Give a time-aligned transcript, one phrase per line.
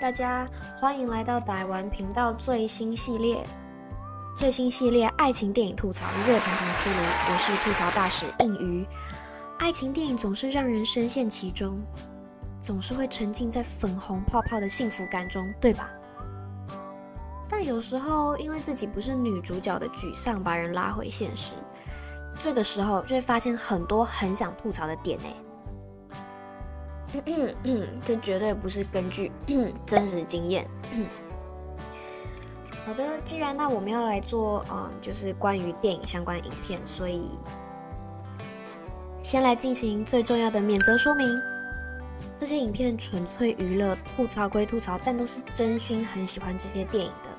[0.00, 3.44] 大家欢迎来到台湾频道最新系列，
[4.36, 6.96] 最新系列爱情电影吐槽热腾腾出炉。
[7.32, 8.84] 我是吐槽大使应鱼。
[9.58, 11.80] 爱情电影总是让人深陷其中，
[12.60, 15.88] 总是会沉浸在粉红泡泡的幸福感中，对吧？
[17.48, 21.54] 但有时候因为自己不是女主角的沮丧，把人拉回现实，
[22.36, 25.26] 这个时候就会发现很多很想吐槽的点呢。
[28.04, 29.30] 这绝对不是根据
[29.86, 30.66] 真实经验。
[32.86, 37.30] 好的，既然那我们要来做，嗯，就是关于电影相关影片，所以
[39.22, 41.26] 先来进行最重要的免责说明。
[42.36, 47.30] 这些影片纯粹娱乐，吐槽归吐槽，但都是真心很喜欢这些电影的，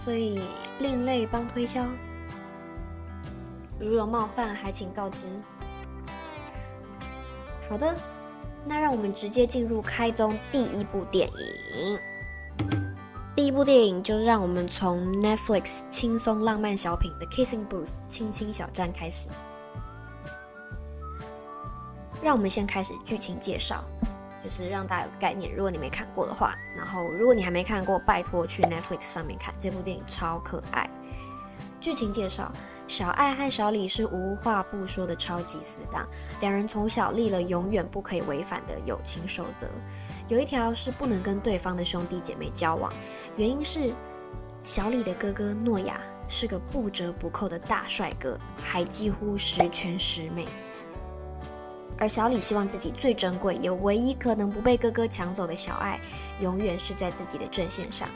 [0.00, 0.42] 所以
[0.78, 1.86] 另类帮推销。
[3.78, 5.26] 如有冒犯，还请告知。
[7.68, 7.94] 好的。
[8.66, 11.98] 那让我们直接进入开宗第一部电影。
[13.34, 19.28] 第一部电影就让我们从 Netflix 轻松浪漫小品的 Kissing Booth 亲亲小站开始。
[22.22, 23.84] 让我们先开始剧情介绍，
[24.42, 25.54] 就是让大家有概念。
[25.54, 30.88] 如果你没看过的话，然后如果你还没看过，拜托去 Netflix 上面看这部电影，超可爱。
[31.80, 32.50] 剧情介绍。
[32.86, 36.06] 小爱和小李是无话不说的超级死党，
[36.40, 39.66] 两人从小立了永远不可以违反的友情守则，
[40.28, 42.92] 有一条是不能跟对方的兄弟姐妹交往，
[43.36, 43.90] 原因是
[44.62, 50.46] 小李的哥哥诺亚是个不折不扣的大帅哥，还几乎十全十美，
[51.98, 55.98] 而小李希望自己最珍贵也唯一可能不被哥哥抢走的小爱，
[56.40, 58.06] 永远是在自己的阵线上。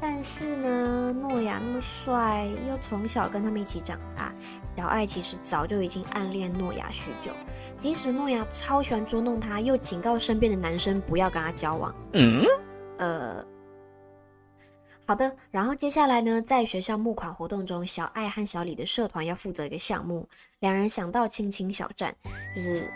[0.00, 4.32] 但是呢，诺亚那么帅，又从小跟他们一起长大，
[4.74, 7.30] 小爱其实早就已经暗恋诺亚许久。
[7.76, 11.94] 即使诺亚超喜欢捉弄他，又警告身边的男生不要跟他交往。
[12.14, 12.42] 嗯，
[12.98, 13.44] 呃，
[15.06, 15.30] 好的。
[15.50, 20.26] 然后接下来呢，在学校募款活动中，小爱和小李的社团要负责一个项目，
[20.60, 22.14] 两人想到亲亲小站，
[22.56, 22.90] 就是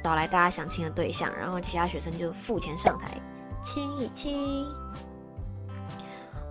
[0.00, 3.20] 找来大家想亲的对象，然后其他学生就付钱上台
[3.60, 4.64] 亲一亲。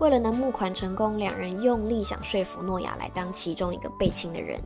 [0.04, 4.60] 为了能募款成功，两人用力想说服诺亚来当其中一个被亲的人，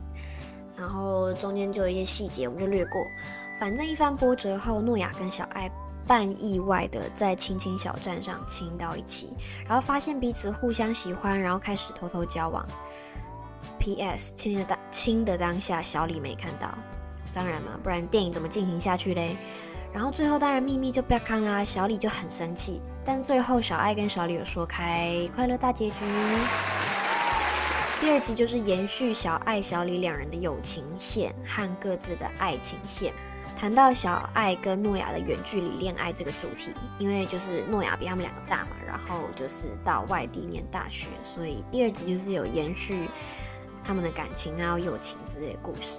[0.76, 3.00] 然后中间就有一些细节，我们就略过。
[3.60, 5.70] 反正一番波折后，诺亚跟小爱
[6.08, 9.30] 半意外的在亲亲小站上亲到一起，
[9.64, 12.66] 然后发现彼此互相喜欢，然后开始偷偷交往。
[13.78, 14.34] P.S.
[14.34, 16.68] 亲的当亲的当下，小李没看到，
[17.38, 19.36] 当然嘛，不然电影怎么进行下去嘞？
[19.92, 22.82] 然后最后当然秘密就不要看啦，小李就很生气。
[23.04, 26.04] 但最后小爱跟小李有说开，快乐大结局。
[28.00, 33.14] 第二集就是延续小爱小李两人的友情线和各自的爱情线，
[33.56, 43.08] 谈到小爱跟诺亚的远距离恋爱这个主题，因为就是诺亚比他们两个大嘛，然后就是到外地念大学，所以第二集就是有延续
[43.84, 45.98] 他们的感情啊、友情之类的故事。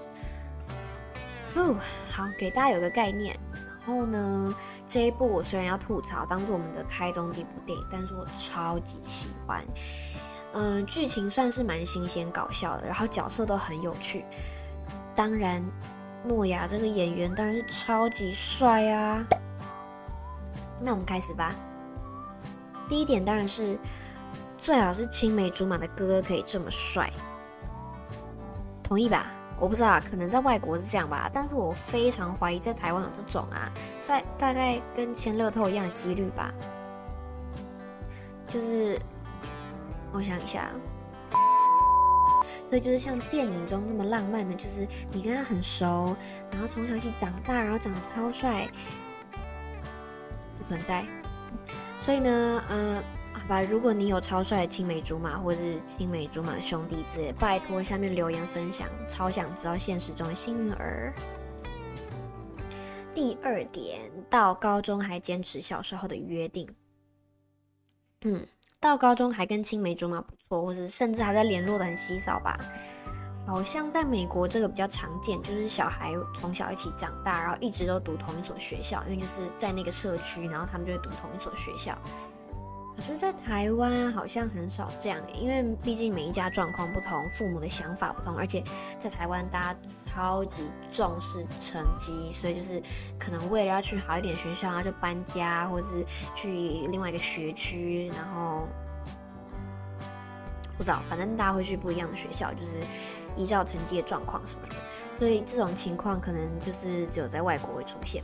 [1.55, 1.75] 哦，
[2.11, 3.37] 好，给大家有个概念。
[3.85, 4.55] 然后呢，
[4.85, 9.63] 这一部我虽然要吐槽，当做我们的开宗第一部电影，但是我超级喜欢。
[10.53, 14.25] 嗯，剧情算是蛮新鲜搞笑的，然后角色都很有趣。
[15.15, 15.63] 当然，
[16.23, 19.25] 诺亚这个演员当然是超级帅啊。
[20.81, 21.53] 那我们开始吧。
[22.88, 23.77] 第一点当然是，
[24.57, 27.11] 最好是青梅竹马的哥哥可以这么帅，
[28.83, 29.31] 同意吧？
[29.59, 33.69] 我不知道，可能在外国是这样吧，但是我非常怀疑在台湾有这种啊，
[34.07, 36.53] 大大概跟签乐透一样的几率吧。
[38.47, 38.97] 就是
[40.11, 40.69] 我想一下，
[42.69, 46.15] 所以就是像电影中那么浪漫的，就是你跟他很熟，
[46.51, 48.67] 然后从小一起长大，然后长得超帅，
[50.57, 51.05] 不存在。
[51.99, 53.03] 所以呢，嗯。
[53.49, 61.11] 好吧，如果你有超帅的青梅竹马，或者是青梅竹马兄弟之类，拜托下面留言分享，超想知道现实中的幸运儿。
[63.12, 66.69] 第二点，到高中还坚持小时候的约定。
[68.21, 68.45] 嗯，
[68.79, 72.56] 到高中还跟青梅竹马不错，或者甚至还在联络的很稀少吧？
[73.47, 81.97] 好像在美国这个比较常见，就是小孩从小一起长大，然后一直都读同一所学校，因为就是在那个社区，然后他们就会读同一所学校。
[83.00, 88.62] 可是，在台湾好像很少这样，因为毕竟每一家状况不同，父母的想法不同，而且
[89.00, 92.84] 在台湾大家超级重视成绩，所以就是
[93.18, 96.06] 可能为了要去好一点学校，然后就搬家，或者是
[96.36, 96.50] 去
[96.92, 98.68] 另外一个学区，然后
[100.78, 102.84] 不知道，反正大家会去不一样的学校，就是
[103.38, 104.75] 依照成绩的状况什么的，
[105.18, 108.22] 所以这种情况可能就是只有在外国会出现。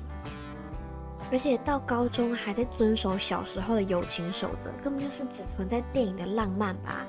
[1.31, 7.05] 而且到高中还在遵守小时候的友情守则，根本就是只存在电影的浪漫吧。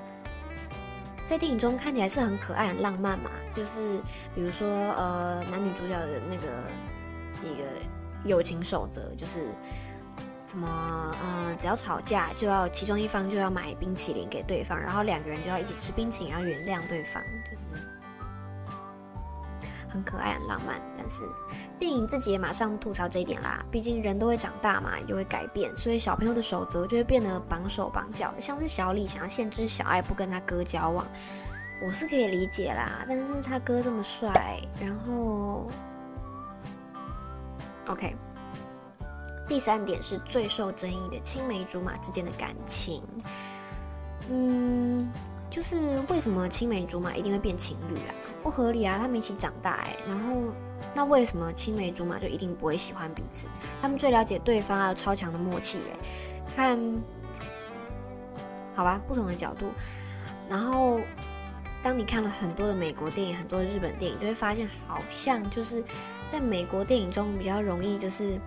[1.26, 4.00] 在电影中看起来是很可爱、很浪漫嘛，就是
[4.34, 6.46] 比如说呃男女主角的那个
[7.42, 7.64] 一个
[8.24, 9.48] 友情守则，就是
[10.46, 17.20] 什么呃只要吵架就要其中一方就要买冰淇淋给对方，然后两个人就要一起吃冰淇淋，然后原谅对方，
[17.50, 17.82] 就是
[19.96, 20.80] 很可爱、很浪漫。
[20.96, 21.24] 但是
[21.78, 28.32] 电影自己也马上吐槽这一点啦，毕竟人都会长大嘛，就会改变，所以小朋友的守则就会变得绑手绑脚。
[28.38, 31.06] 像是小李想要限制小爱不跟他哥交往，
[31.84, 35.66] 我是可以理解啦，但是他哥这么帅，然后
[37.88, 38.14] ，OK。
[39.48, 43.00] 第三点是最受争议的青梅竹马之间的感情，
[44.28, 45.08] 嗯，
[45.56, 48.12] 就是为什么青梅竹马一定会变情侣啊？
[48.42, 48.98] 不合理啊！
[48.98, 50.52] 他们一起长大哎，然后
[50.94, 53.48] 那为什么青梅竹马就一定不会喜欢彼此？
[53.80, 55.98] 他们最了解对方，还有超强的默契哎。
[56.54, 56.78] 看，
[58.74, 59.72] 好吧，不同的角度。
[60.46, 61.00] 然后，
[61.82, 65.82] 当你看了很多的美国电影，很多的日本电影，就会发现，好像就是
[66.26, 68.38] 在美国电影中比较容易就是。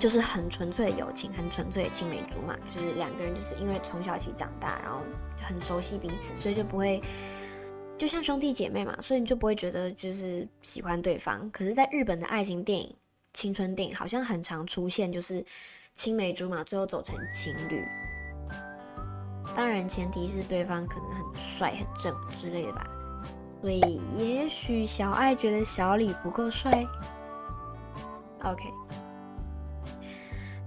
[0.00, 5.02] 就是很纯粹的友情，很纯粹的青梅竹马，就是两个人就是因为从小一起长大，然后
[5.42, 7.02] 很熟悉彼此，所以就不会
[7.98, 11.50] 就像兄弟姐妹嘛，所以你就不会觉得就是喜欢对方。
[11.50, 12.96] 可是，在日本的爱情电影、
[13.34, 15.44] 青春电影，好像很常出现就是
[15.92, 17.84] 青梅竹马最后走成情侣。
[19.54, 22.86] 当然，前提是对方可能很帅、很正之类的吧。
[23.60, 26.70] 所以，也许小爱觉得小李不够帅。
[28.44, 28.64] OK。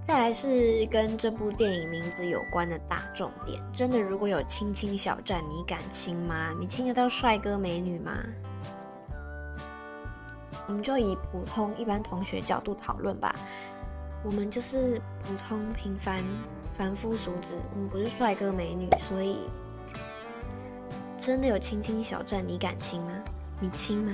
[0.06, 6.54] 再来是跟这部电影名字有关的大重点，真的如果有亲亲小站，你敢亲吗？
[6.60, 8.12] 你亲得到帅哥美女吗？
[10.68, 13.34] 我们就以普通一般同学角度讨论吧。
[14.26, 16.24] 我们就是普通平凡
[16.74, 19.50] 凡夫俗子，我们不是帅哥美女，所以
[21.18, 23.12] 真的有亲亲小站，你敢亲吗？
[23.60, 24.12] 你亲吗？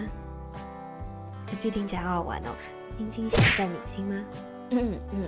[1.47, 2.50] 这句听起来好好玩哦，
[2.97, 4.25] 亲亲小站，你亲吗？
[4.69, 5.27] 嗯嗯。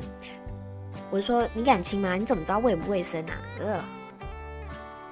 [1.10, 2.16] 我说你敢亲吗？
[2.16, 3.36] 你怎么知道卫不卫生啊？
[3.60, 3.84] 呃，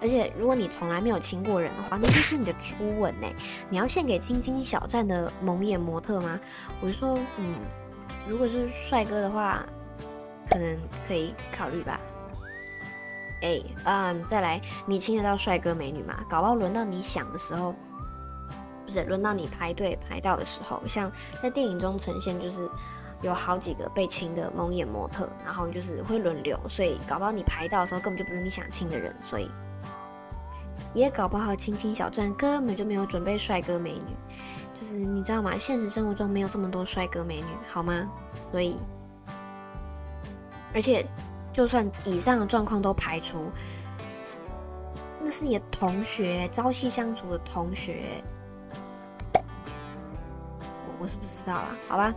[0.01, 3.27] 而且如果你从来没有亲过人的话，那就是你的初吻呢。
[3.69, 6.39] 你要献给青青小站的蒙眼模特吗？
[6.81, 7.55] 我就说，嗯，
[8.27, 9.65] 如果是帅哥的话，
[10.49, 11.99] 可能可以考虑吧。
[13.41, 16.23] 哎，嗯，再来，你亲得到帅哥美女吗？
[16.29, 17.75] 搞不好轮到你想的时候，
[18.85, 21.11] 不是轮到你排队排到的时候，像
[21.43, 22.69] 在电影中呈现就是。
[23.21, 29.51] 有好几个被亲的蒙眼模特，然后就是会轮流，所以搞不好你排到的时候根本就不是你想亲的人，所以
[30.93, 34.15] 也搞不好亲亲小站根本就没有准备帅哥美女，
[34.79, 35.57] 就是你知道吗？
[35.57, 38.09] 现实生活中没有这么多帅哥美女，好吗？
[38.49, 38.77] 所以，
[40.73, 41.05] 而且
[41.51, 43.51] 就算以上的状况都排除，
[45.21, 48.23] 那是你的同学，朝夕相处的同学，
[50.99, 52.15] 我是不知道啦，好吧。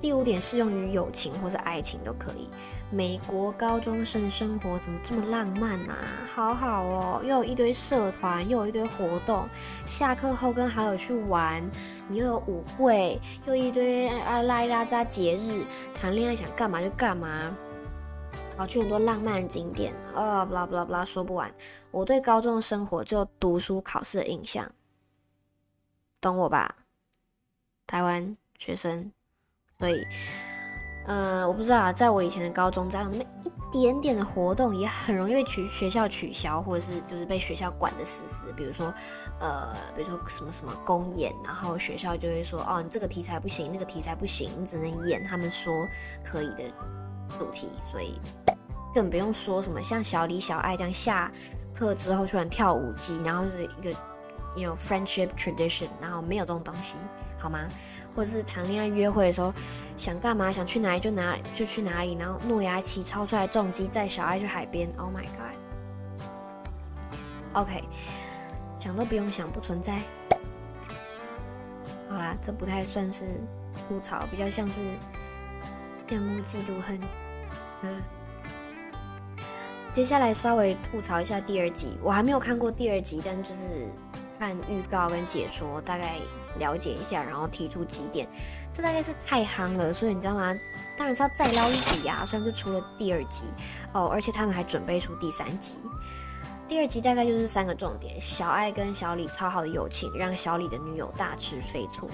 [0.00, 2.48] 第五点适用于友情或者爱情都可以。
[2.90, 5.96] 美国高中生的生活怎么这么浪漫啊？
[6.34, 9.48] 好好哦，又有一堆社团，又有一堆活动，
[9.86, 11.62] 下课后跟好友去玩，
[12.06, 17.56] 你又有舞会，又一堆啊拉一拉扎节日，谈恋爱想干嘛就干嘛，
[18.58, 21.50] 跑去很多浪漫景点啊，不啦不啦不啦，说不完。
[21.90, 24.70] 我对高中的生活就读书考试的印象，
[26.20, 26.76] 懂我吧？
[27.86, 29.10] 台湾学生。
[29.82, 30.06] 所以，
[31.06, 38.52] 呃，我不知道啊，在我以前的高中，只要有那么一点点的活动，也很容易被取学校取消，或者是就是被学校管得死死。
[38.56, 38.94] 比如说，
[39.40, 45.74] 呃，比如说什么什么公演，然后学校就会说，哦，你这个题材不行，那个题材不行，你只能演他们说
[46.22, 46.62] 可以的
[47.36, 47.68] 主题。
[47.90, 48.20] 所以，
[48.94, 51.28] 更不用说什么像小李小爱这样下
[51.74, 53.90] 课之后突然跳舞机，然后就是一个
[54.54, 56.94] ，you，know friendship tradition，然后没有这种东西，
[57.42, 57.58] 好吗？
[58.14, 59.52] 或者是谈恋爱约会的时候，
[59.96, 65.24] 想干嘛想去哪里就哪就去哪里，然后诺亚奇超出来重击载小爱去海边，Oh my
[67.54, 67.82] god！OK，
[68.78, 69.98] 想都不用想，不存在。
[72.08, 73.24] 好啦，这不太算是
[73.88, 74.80] 吐槽，比较像是
[76.08, 77.00] 羡慕嫉妒恨。
[77.82, 78.00] 嗯，
[79.90, 83.54] 接下来稍微吐槽一下第二集，我还没有看过第二集，但就是
[84.38, 86.20] 看预告跟解说，大概。
[86.58, 88.28] 了解一下，然后提出几点，
[88.70, 90.54] 这大概是太夯了，所以你知道吗？
[90.96, 92.24] 当然是要再捞一笔啊！
[92.26, 93.44] 虽然就出了第二集
[93.92, 95.78] 哦，而且他们还准备出第三集。
[96.68, 102.08] 第二集大概就是三个重点：小爱跟小李超好的友情，让小李的女友大吃飞醋。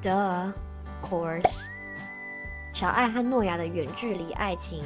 [0.00, 0.52] The
[1.02, 1.64] course，
[2.72, 4.82] 小爱和诺亚的远距离爱情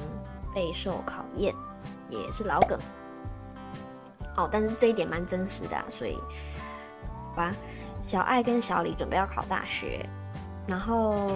[0.54, 1.54] 备受考验，
[2.10, 2.78] 也是老梗。
[4.36, 6.18] 哦，但是这一点蛮真实的，所以，
[7.36, 7.52] 吧。
[8.02, 10.08] 小爱跟小李准备要考大学，
[10.66, 11.32] 然后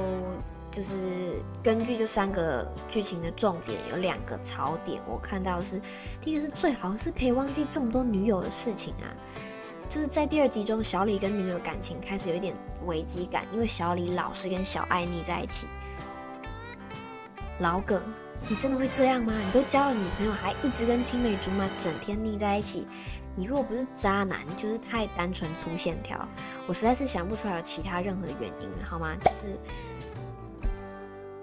[0.70, 5.80] 就是根据这三个剧情的重点，有两个槽点，我看到是
[6.20, 9.10] 第一个是最好是可以忘记这么多女友的事情啊，
[9.88, 12.54] 就是在第二集中，小李跟女友感情开始有一点
[12.86, 15.66] 危机感，因为小李老是跟小爱腻在一起。
[17.58, 18.00] 老梗，
[18.48, 19.34] 你真的会这样吗？
[19.44, 22.86] 你都交了女朋友，还一直跟青梅竹马整天腻在一起？
[23.36, 26.28] 你如果不是渣男，就是太单纯粗线条，
[26.66, 29.14] 我实在是想不出来有其他任何原因，好吗？
[29.24, 29.58] 就是，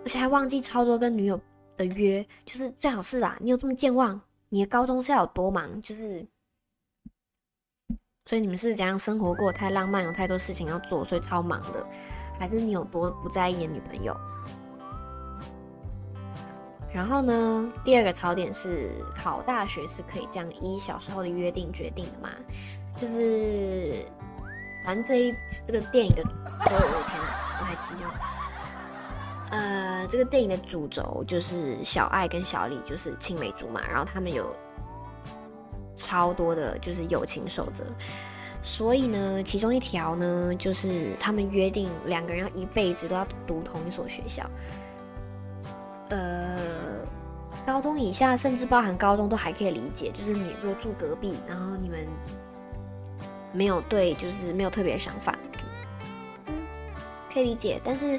[0.03, 1.39] 而且还忘记超多跟女友
[1.75, 3.35] 的约，就是最好是啦。
[3.39, 4.19] 你有这么健忘？
[4.49, 5.81] 你的高中是要有多忙？
[5.81, 6.25] 就是，
[8.25, 11.85] 所以你们是怎样生活过太浪漫，有太多事情要做，所以超忙的，
[12.37, 14.15] 还是你有多不在意女朋友？
[16.93, 22.29] 然后呢，第二个槽点是考大学是可以这样依小时候的约定决定的嘛？
[22.99, 24.05] 就是，
[24.85, 25.35] 反正这一
[25.67, 28.03] 这个电影的，哦天哪，我还激动。
[29.51, 34.53] 呃，这个电影的主轴就是小爱跟小李就是青梅竹马，然后他们有
[35.95, 37.83] 超多的就是友情守则，
[38.61, 44.43] 所以呢，其中一条呢就是他们约定两个人要一辈子都要读同一所学校。
[46.09, 46.57] 呃，
[47.65, 52.07] 高中以下，甚至包含高中都还可以理解，就是你若住隔壁，然后你们
[53.51, 55.37] 没有对，就是没有特别的想法，
[56.45, 56.53] 嗯，
[57.33, 57.81] 可以理解。
[57.83, 58.17] 但是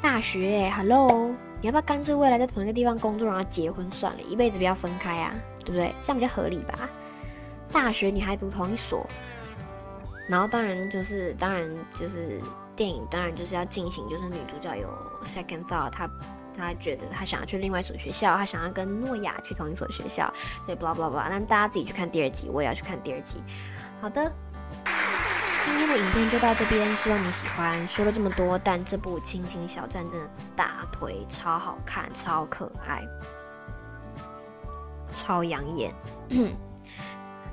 [0.00, 1.30] 大学，Hello，
[1.60, 5.94] 你要不要干脆未来在同一个地方工作，然后结婚算了，一辈子不要分开啊，对不对？
[6.02, 6.88] 这样比较合理吧？
[7.70, 9.06] 大学你还读同一所，
[10.26, 12.40] 然后当然就是，当然就是。
[12.80, 14.88] 电影当然就是要进行，就是女主角有
[15.22, 16.08] second thought，她
[16.56, 20.32] 她觉得她想要去另外一所学校，她想要跟诺亚去同一所学校，
[20.64, 21.28] 所以 blah blah blah。
[21.28, 23.36] 那大家自己去看第二集，我也要去看第二集。
[24.00, 24.32] 好的，
[25.62, 27.86] 今天的影片就到这边，希望你喜欢。
[27.86, 33.02] 说了这么多，但这部《亲亲小站》真的大腿超好看，超可爱，
[35.12, 35.94] 超养眼。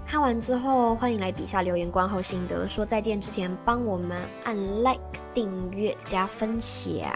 [0.07, 2.65] 看完之后，欢迎来底下留言观后心得。
[2.65, 5.01] 说再见之前，帮我们按 like、
[5.33, 7.11] 订阅、加分享，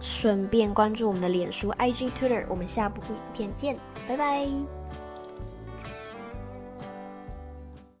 [0.00, 2.46] 顺便关注我们的脸书、IG、Twitter。
[2.48, 4.79] 我们下部影片见，拜拜。